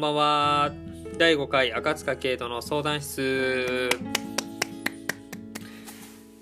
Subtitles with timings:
[0.00, 0.72] んばんは。
[1.18, 3.90] 第5回赤塚圭人の相談室。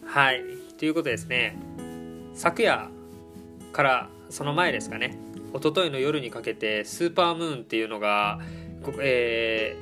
[0.06, 0.44] はい。
[0.78, 1.56] ということですね
[2.34, 2.88] 昨夜
[3.72, 5.18] からその前ですかね。
[5.52, 8.38] 一昨日の夜にかけてスーパームーンっていうのが、
[9.00, 9.76] え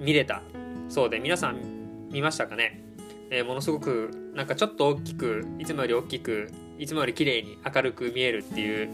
[0.00, 0.40] ー、見れた。
[0.88, 2.82] そうで皆さん見ましたかね、
[3.28, 8.88] えー、ものすごくなんかちょっと大きくいつもより大きくいつもより綺麗に明るく見えるっていう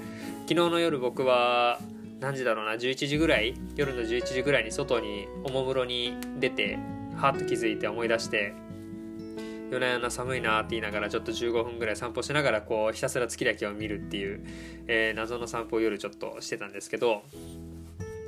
[0.48, 1.79] 昨日の夜僕は
[2.20, 6.79] 何時だろうな11時ぐらい夜の11時ぐらいに外におもむろに出て
[7.16, 8.55] はっと気づいて思い出して
[9.70, 14.45] 夜な夜な寒いなって言いながらちょっと15分ぐらい散歩しながらこうひたすら月だけを見るっていう、
[14.87, 17.23] えー、謎の散歩を夜ちょっとしてたんですけど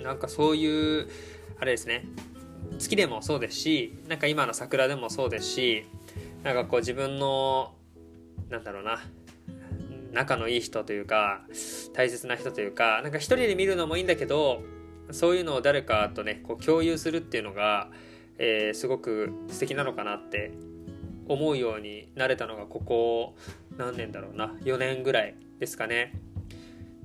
[0.02, 1.08] なんかそういう
[1.60, 2.04] あれですね
[2.78, 5.86] 月でもそうですしなんか今の桜でもそうですし
[6.42, 7.72] なんかこう自分の
[8.50, 9.00] なんだろうな
[10.12, 11.42] 仲のいい人というか
[11.92, 14.62] 大切な人というかなんか一人で見るのもいいんだけど
[15.10, 17.90] そういうのを誰かとねこう共有するっていうのが、
[18.38, 20.52] えー、すごく素敵なのかなって
[21.26, 23.34] 思うようになれたのがここ
[23.76, 26.12] 何年だろうな4年ぐらいですかね。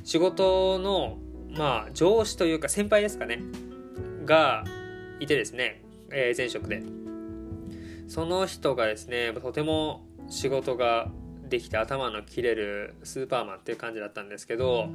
[0.04, 1.18] 仕事の
[1.56, 3.40] まあ上司というか先輩ですかね
[4.26, 4.64] が
[5.20, 6.84] いてですね、えー、前職で。
[8.08, 11.10] その人がですねとても仕事が
[11.50, 14.90] できて頭の切れるスーパーマンっていう感じだったんですけど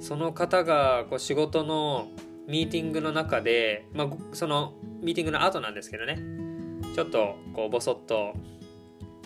[0.00, 2.08] その方がこう仕事の
[2.46, 6.18] ミーティングの中で、まあ、そのミーティングの後なんですけどね。
[6.94, 8.34] ちょっとこうボソッと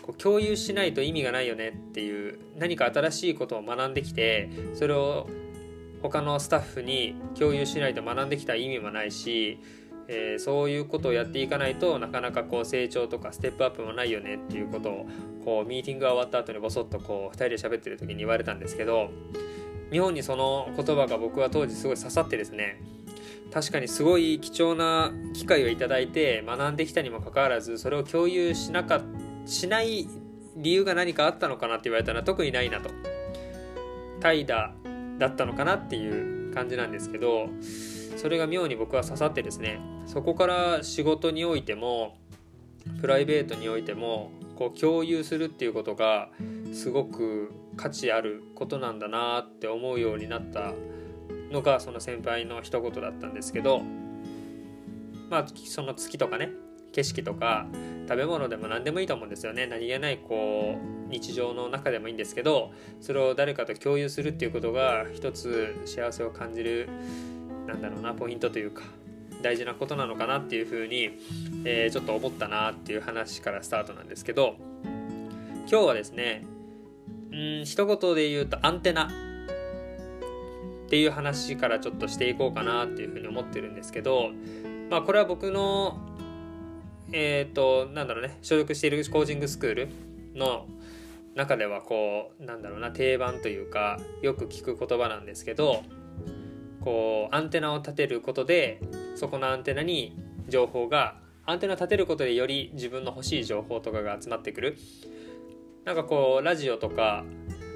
[0.02, 5.26] こう共有しないと意味がないよねっていう何か新しいことを学んできてそれを
[6.02, 9.58] 他のスタッフに共有しないと学んできた意味もないし、
[10.08, 15.06] えー、そういうことをやっていかないとなかなかこう成長とかステップアップもないよねっていうことを
[15.44, 19.10] こうミーティングが終わった後にボソッとこう2人で喋ってる時に言われたんですけど
[19.90, 22.80] 妙にその言葉が僕は当時すごい刺さってですね。
[23.52, 29.00] 確かにすごい貴重な機会をいただいて学んできたにもかかわらずそれを共有しなか
[29.46, 30.08] しない
[30.56, 32.90] 理由が何かあったのかなって言われたら特にないなと。
[34.20, 37.48] 怠惰だったのかなっていう感じなんですけど
[38.16, 42.16] それが妙に僕は刺さってですねそこから仕事においても
[43.00, 46.28] プライベートにおいてもこう共有するっていうことが
[46.72, 50.72] すごく価値あることなんだなって思うようになった
[51.50, 53.82] のがその先輩の一言だったんですけど
[55.30, 56.50] まあその月とかね
[56.92, 57.66] 景色とか
[58.08, 59.66] 食べ物でも何でもいいと思うんですよね。
[59.66, 66.88] 何気ないこう日常の中でもいいんですけどそれを誰かと共有するっていうことが一つ幸せを感じる
[67.66, 68.82] なんだろうなポイントというか
[69.42, 71.10] 大事なことなのかなっていうふうに、
[71.64, 74.56] えー、ちょっと思ったなっていう話からスタートなんですけど
[75.70, 76.44] 今日はですね
[77.30, 79.10] うん一言で言うとアンテナ
[80.86, 84.30] っていう話からちょっとしていこうかなっていうふうに思ってるんですけど
[84.90, 85.98] まあこれは僕の
[87.12, 89.88] えっ、ー、となんだろうね所属しているコーチングスクール
[90.34, 90.66] の
[91.34, 95.82] 中ではこうなんだろうな定番というかよく聞く言葉なんですけど
[96.84, 98.80] こうアンテナを立てることで
[99.16, 100.14] そこのアンテナに
[100.48, 104.78] 情報がアンテナを立てることでより自分の欲しい情報とかが集まってくる。
[105.84, 107.24] なんかこうラジオとか、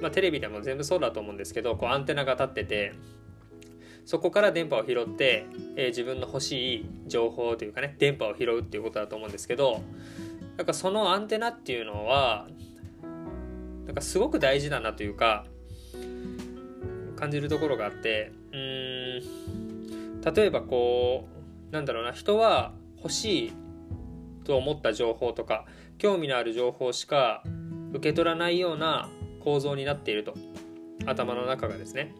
[0.01, 2.93] まあ、テレビでも全部そうだと思うんですけどこうアンテナが立ってて
[4.05, 9.83] そこから電波を拾って、えー、自分の欲しい情報というかね電波を拾うっていうことだと思うんですけど
[10.57, 12.47] なんかそのアンテナっていうのは
[13.85, 15.45] なんかすごく大事だなというか
[17.15, 18.98] 感じるところがあってうん
[20.35, 21.27] 例えばこ
[21.71, 23.53] うなんだろうな人は欲しい
[24.43, 25.65] と思った情報とか
[25.97, 27.43] 興味のある情報しか
[27.93, 29.09] 受け取らないような
[29.43, 30.33] 構造になっていると
[31.05, 32.13] 頭の中がですね。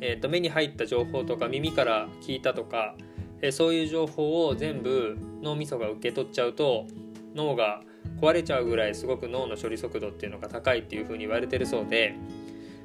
[0.00, 2.94] えー、と目に入った情報とか耳から聞いたとか、
[3.40, 6.86] えー、そういう情報を全部脳みそが受け取っちゃうと
[7.34, 7.82] 脳が
[8.20, 12.14] 壊れちゃうぐらいすごく脳の処理速度っていうのが高いっていうふうに言われてるそうで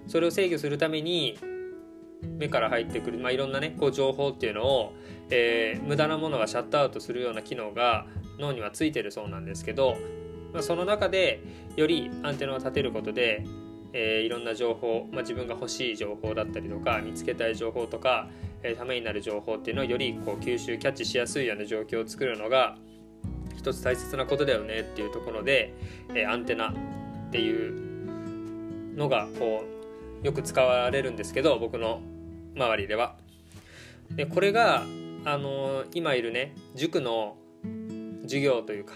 [0.07, 1.37] それを制御するために
[2.21, 4.93] 目から入ってくる、まあ、いろんなねこう情報っていうのを、
[5.29, 8.05] えー、無駄なものがシャットアウトするような機能が
[8.39, 9.97] 脳にはついてるそうなんですけど、
[10.53, 11.41] まあ、その中で
[11.75, 13.45] よりアンテナを立てることで
[13.93, 18.29] えー、いろんな情報、まあ、自分が欲しい情報だったりとか見つけたい情報とか、
[18.61, 22.77] えー、ためになる情報っていうのをよりこう吸収キャッチしやすいような状況を作るのが
[23.57, 25.73] 一つ大切なことだよねっていうところで、
[26.09, 26.73] えー、アンテナっ
[27.31, 29.78] ていうのがこう
[30.23, 32.01] よく使われるんですけど僕の
[32.55, 33.15] 周りでは。
[34.11, 34.83] でこれが、
[35.25, 37.35] あの今いるね塾の
[38.23, 38.93] 授業というか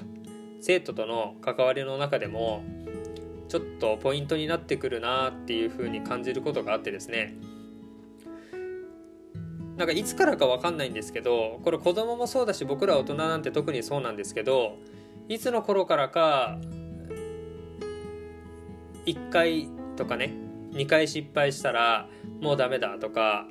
[0.61, 2.63] 生徒との関わりの中でも
[3.49, 7.35] ちょっとポイントになってくるなっていうふうに感じることがあってですね
[9.77, 14.77] なんかいつからか分かんないんですけどこれ子供もそうだし僕ら大人なんて特にそうなんですけど
[15.27, 16.57] いつの頃からか
[19.05, 19.67] 1回
[19.97, 20.43] とかね
[20.73, 22.07] 2回失敗したら
[22.41, 23.45] もうダメだとか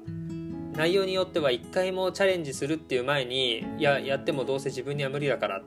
[0.75, 5.63] 内容によっては1回もチャレンジするっていう前にいややってもどうせ自分には無理だからっ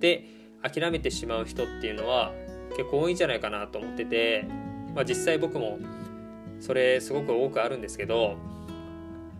[0.00, 0.24] て
[0.62, 2.32] 諦めてしまう人っていうのは
[2.76, 4.46] 結構多いんじゃないかなと思ってて、
[4.94, 5.78] まあ、実際僕も
[6.60, 8.36] それすごく多くあるんですけど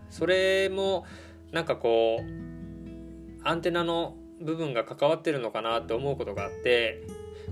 [0.09, 1.05] それも
[1.51, 7.03] なんかこうアンテナの部分が関わってるのかなって思うことがあって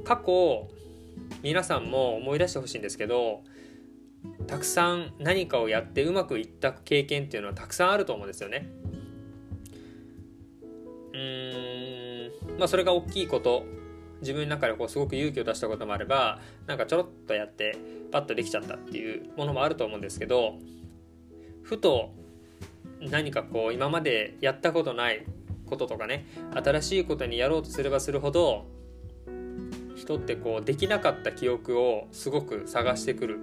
[0.03, 0.67] 過去
[1.41, 3.43] 皆さんも思い出してほしいんですけど
[4.47, 8.69] たくさん何かをやってうまくいった経験っていうのはたくさんあると思うんですよね。
[11.13, 12.59] うーん。
[12.59, 13.65] まあそれが大きいこと。
[14.23, 17.77] 自分の中でこうすごく勇気を出したこともあればなんかちょろっとやって
[18.11, 20.55] パッとできちゃったっていうものもあると思うんですけど
[21.61, 22.11] ふと
[23.01, 25.25] 何かこう今までやったことない
[25.65, 26.25] こととかね
[26.55, 28.65] 新しいことにやろうとすればするほど
[29.95, 33.39] 人ってこうできなかった記憶をすごく探してくる、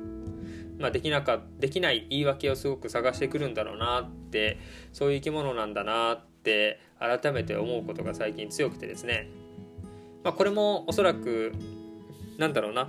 [0.80, 4.58] まあ、できなかできない言い訳をすごく探してくるんだろうなって
[4.92, 9.28] そういう生き物なんだなって改めて思うことが最近強くてですね、
[10.24, 11.52] まあ、これもおそらく
[12.38, 12.88] なんだろうな。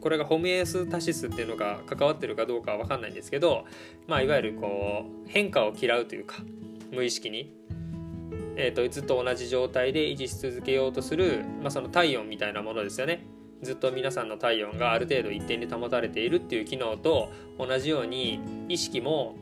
[0.00, 3.66] これがホメオスタシスっていうのが関わってるかどうかは分かんないんですけど、
[4.06, 6.36] まあ、いわゆるこう変化を嫌うというか
[6.90, 7.54] 無意識に
[8.62, 13.24] えーと、ずっと同じ状態で維持し続けようとする、まあ、その体温みたいなものですよね。
[13.62, 19.34] ずっと皆さんの体温がある程度一定に保たれているっていう機能と同じように意識も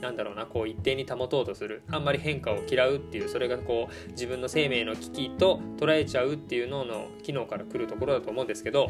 [0.00, 8.88] なんだろうなこう一定に保とうとするあんまり変化を嫌うっていうそれがこう自分の生命の危機と捉えちゃうっていう脳の機能から来るところだと思うんですけど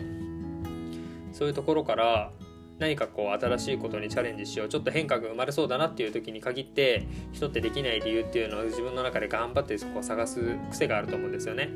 [1.32, 2.32] そういうところから
[2.78, 11.68] 何かこう新しいことにチャレンジしようちょっと変化が生まれそうだなっていう時に限って人ってできない理由っていうのを自分の中で頑張ってそこを探す癖があると思うんですよね。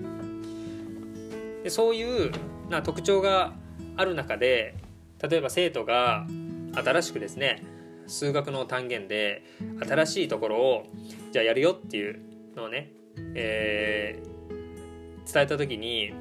[1.67, 2.31] でそういう
[2.71, 3.53] な特徴が
[3.97, 4.77] ある中で
[5.21, 6.25] 例えば生徒が
[6.77, 7.61] 新しくですね
[8.07, 9.43] 数学の単元で
[9.81, 10.87] 新しいところを
[11.33, 12.21] じゃあやるよっていう
[12.55, 12.93] のをね、
[13.35, 16.13] えー、伝えた時に、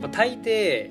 [0.00, 0.90] まあ、大抵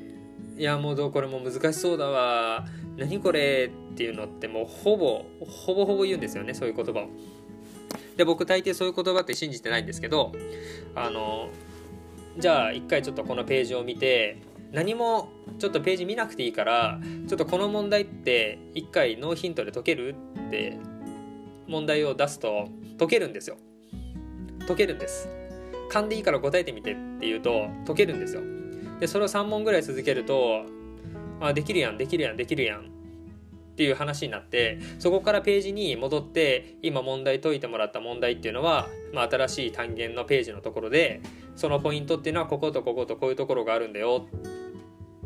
[0.59, 2.67] いやもうこれも難しそうだわ
[2.97, 7.07] 何これっていうのってもうほぼほぼほぼ言うんですよねそういう言葉を。
[8.15, 10.33] で僕大抵そういう言葉って信じてないんですけど
[10.93, 11.49] あの
[12.39, 14.41] じゃあ一回ちょっとこのページを見て
[14.71, 15.29] 何も
[15.59, 20.15] ちょっとページ見なくていいからちょっとこの問題って一回ノーヒントで解ける
[20.47, 20.77] って
[21.67, 22.69] 問題を出すと
[22.99, 23.57] 解けるんですよ。
[24.67, 25.29] 解けるんです。
[25.89, 28.41] 勘でいいから答えてみてって言うと解けるんですよ。
[28.99, 30.65] でそれを3問ぐらい続けると
[31.39, 32.96] あできるやんできるやんできるやん
[33.77, 41.21] っていう話になってそこからページに戻って今問題解いてもらった問題っていうのは、まあ、新しい単元のページのところで
[41.55, 44.25] そのポイントっていうのはこことこことこういうところがあるんだよ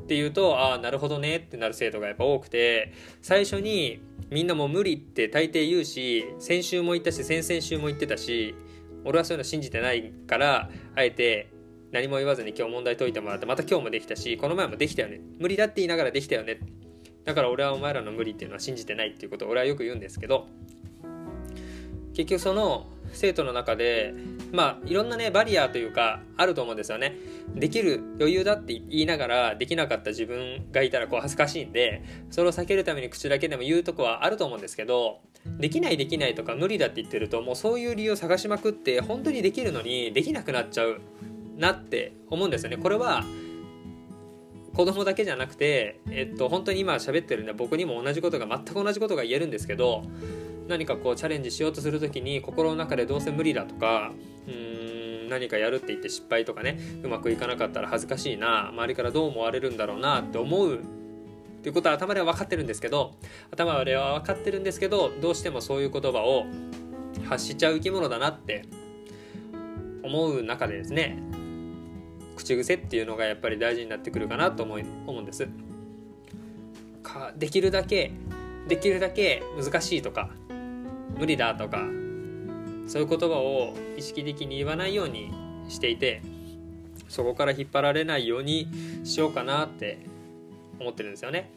[0.02, 8.54] っていうとああなるほどねってなる生徒がやっぱ多くて最初にみんなもう無理って大抵言うし先週も言ったし先々週も言ってたし
[9.06, 11.54] 俺はそういうの信じてないからあえて
[11.94, 15.22] 何も言わずに今日問題解いてもらってまた今日もできたしこの前もできたよね。
[15.40, 16.60] 無理だって言いながらできたよね
[17.26, 20.48] だから俺はお前らの無理っていうのは信じてないっていうことを俺はよく言うんですけど
[22.14, 24.14] 結局その生徒の中で
[24.52, 27.16] まあいろんなねバリアというかあると思うんですよね。
[27.56, 35.20] できる余裕だって言いながらできなかった自分がいたらこう恥ずかしいんでそれを避けるために口だけでも言うとこはあると思うんですけど
[35.58, 41.02] できないできないとか無理だって言ってるともうそういう理由を探しまくって本当にできるのにできなくなっちゃう
[41.58, 42.78] なって思うんですよね。
[42.78, 43.24] これは
[44.76, 50.04] 子供だけじゃなくて、えっと、本当に今喋ってるんで僕にも同じことが全く同じことが言えるんですけど
[50.68, 54.12] 何かこうチャレンジしようとする時に心の中でどうせ無理だとか
[54.48, 60.80] うん何かやるって言って失敗とかねうまくいかなかったら恥ずかしいな周りからどう思われるんだろうなって思うっ
[61.64, 63.14] ていうことは頭では分かってるんですけど
[63.52, 66.46] 頭では分かってるんですけどどうしてもそういう言葉を
[67.26, 68.66] 発しちゃう生き物だなって
[70.04, 71.18] 思う中でですね
[72.36, 75.48] 口癖っていうのがやっぱり大事になってくるかなと思い思うんです。
[77.04, 78.12] かできるだけ
[78.68, 80.30] できるだけ難しいとか
[81.18, 81.80] 無理だとか
[82.88, 85.32] そういう言葉を意識的に言わないように
[85.68, 86.22] していて
[87.10, 88.68] そこから引っ張られないように
[89.04, 90.00] しようかなって
[90.80, 91.50] 思ってるんですよね。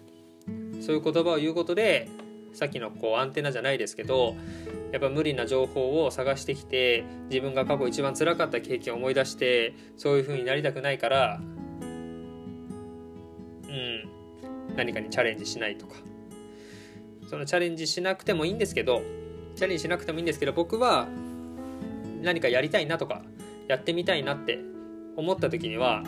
[0.81, 2.09] そういう言葉を言うことで
[2.55, 4.37] さっきのこうアンテナじゃないですけど
[4.93, 11.41] やっぱ無理な情報を探してきて自分が過去一番辛かった経験を思い出してそういう風になりたくないから
[13.69, 15.95] うん何かにチャレンジしないとか。
[17.35, 19.03] そのチャレンジしなくてもいいんですけど
[19.57, 21.09] チャレンジしなくてもいいんですけど僕は
[22.23, 23.23] 何かやりたいなとか
[23.67, 24.61] やってみたいなって
[25.17, 26.05] 思った時には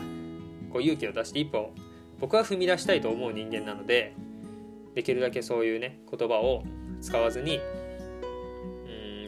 [0.71, 1.73] こう勇気を出して一歩
[2.19, 4.15] 僕は踏み出したいと思う人間なので
[4.97, 6.63] できるだけそういうね言葉を
[7.01, 7.59] 使わずに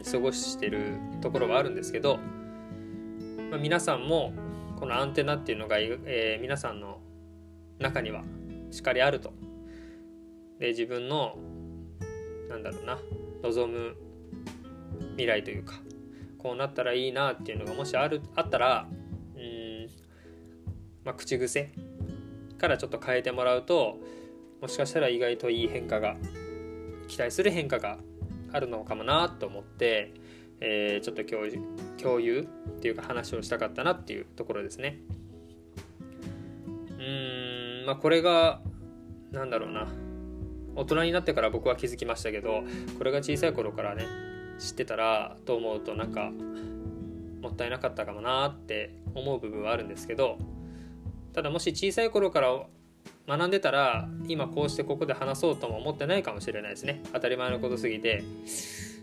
[0.00, 2.18] ん過ごしてるところはあるんですけど、
[3.52, 4.32] まあ、皆さんも
[4.80, 6.98] このアンテナっていうのが、えー、皆さんの
[7.78, 8.24] 中には
[8.72, 9.32] しっかりあると。
[10.58, 11.36] で自分の
[12.48, 12.98] なんだろうな
[13.44, 13.94] 望む
[15.10, 15.74] 未来というか
[16.36, 18.88] こうなったらいいなっていうのがもしあるあったら
[19.36, 19.88] うん、
[21.04, 21.72] まあ、口癖
[22.58, 24.00] からちょっと変えてもらうと
[24.60, 26.16] もしかしたら意外といい変化が
[27.08, 27.98] 期待する変化が
[28.52, 30.12] あるのかもなと思って、
[30.60, 31.58] えー、ちょっと共有
[32.00, 32.44] 共有っ
[32.80, 34.98] ていうか話をしたかったなっていうところですね。
[36.98, 38.60] うんまあこれが
[39.32, 39.88] なんだろうな
[40.76, 42.62] 大人になってから僕は気づきましたけど
[42.98, 44.04] これが小さい頃からね
[44.58, 46.30] 知ってたらと思うとなんか
[47.40, 50.38] もったいなかったかもなって思う部分はあるんですけど
[51.32, 52.66] ただもし小さい頃から
[53.28, 57.02] 学んでたら今こうしてここで話そうとも思ってないかもしれないですね。
[57.12, 58.24] 当たり前のことすぎて。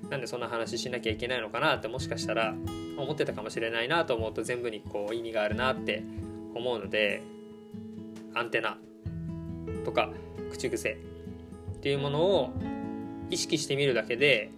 [0.09, 2.53] なんでそんな話しなきゃいけないのかなってもしかしたら
[2.97, 6.03] 思ってたかもしれないなと思うと全部にこう意味があるなって
[6.55, 7.21] 思うので
[8.33, 8.77] アンテナ
[9.85, 10.11] とか
[10.51, 10.97] 口癖
[11.77, 12.53] っていうものを
[13.29, 14.51] 意識してみるだけで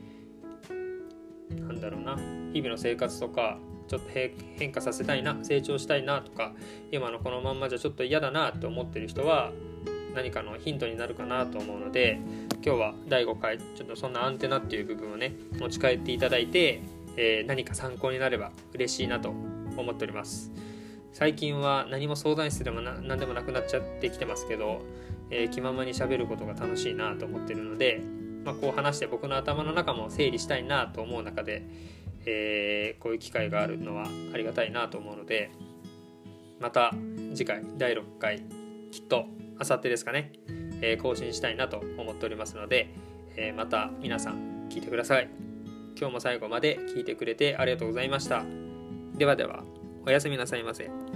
[1.58, 2.18] なんだろうな。
[2.54, 6.53] 日々の生活とかちょっと変化させたいな成長したいなとか
[6.91, 9.51] 今のこのまんまじゃちょっと嫌だなって思ってる人は
[10.15, 12.19] 何かのヒントになるかなと思うので
[12.63, 16.81] 今日は第5回ちょっとそんなアンテナっていう部分をね持ち帰っていただいて、
[17.17, 20.51] えー、何か参考になれば嬉しいなと思っております。
[21.12, 24.81] 最近は何も相談室でも何でもなくなっちゃってきてますけど、
[25.31, 28.01] えー、気ままにしゃべることが楽しいなと思ってるので、
[28.46, 31.65] まあ、こう話して僕の頭の中も整理したいなと思う中で
[32.31, 35.50] えー、こういう機会があるのはありがたいなと思うので
[36.59, 36.93] また
[37.33, 38.43] 次回第6回
[38.91, 39.25] きっと
[39.57, 40.31] あさってですかね、
[40.81, 42.89] えー、更新したいなと思っておりますので、
[43.36, 45.29] えー、また皆さん聞いてください
[45.98, 48.43] 今日も最後まで聞いてくれてありがとうございました
[49.15, 49.63] ではでは
[50.05, 51.09] おやすみなさいませ。